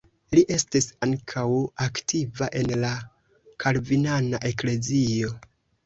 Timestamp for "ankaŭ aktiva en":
1.07-2.73